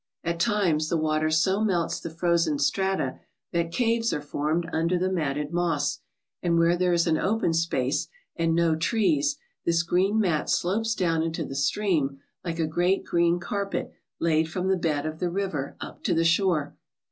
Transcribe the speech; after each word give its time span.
At 0.23 0.39
times 0.39 0.89
the 0.89 0.97
water 0.97 1.29
so 1.29 1.63
melts 1.63 1.99
the 1.99 2.09
frozen 2.09 2.57
strata 2.57 3.19
that 3.51 3.71
caves 3.71 4.11
are 4.13 4.19
formed 4.23 4.67
under 4.73 4.97
the 4.97 5.11
matted 5.11 5.51
moss, 5.53 5.99
and 6.41 6.57
where 6.57 6.75
there 6.75 6.91
is 6.91 7.05
an 7.05 7.19
open 7.19 7.53
space 7.53 8.07
and 8.35 8.55
no 8.55 8.75
trees 8.75 9.37
this 9.63 9.83
green 9.83 10.19
mat 10.19 10.49
slopes 10.49 10.95
down 10.95 11.21
into 11.21 11.45
the 11.45 11.53
stream 11.53 12.17
like 12.43 12.57
a 12.57 12.65
great 12.65 13.03
green 13.05 13.39
carpet 13.39 13.93
laid 14.19 14.49
from 14.49 14.69
the 14.69 14.75
bed 14.75 15.05
of 15.05 15.19
the 15.19 15.29
river 15.29 15.75
up 15.79 16.03
to 16.05 16.15
the 16.15 16.25
shore. 16.25 16.75